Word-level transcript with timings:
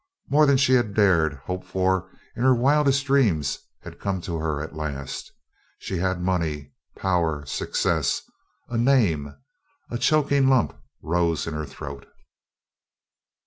More 0.31 0.47
than 0.47 0.57
she 0.57 0.73
had 0.73 0.95
dared 0.95 1.35
hope 1.35 1.63
for 1.63 2.09
in 2.35 2.41
her 2.41 2.55
wildest 2.55 3.05
dreams 3.05 3.59
had 3.83 3.99
come 3.99 4.19
to 4.21 4.37
her 4.39 4.59
at 4.59 4.73
last. 4.73 5.31
She 5.77 5.97
had 5.99 6.19
money, 6.23 6.71
power, 6.97 7.45
success, 7.45 8.23
a 8.67 8.79
name. 8.79 9.35
A 9.91 9.99
choking 9.99 10.47
lump 10.47 10.75
rose 11.03 11.45
in 11.45 11.53
her 11.53 11.67
throat. 11.67 12.07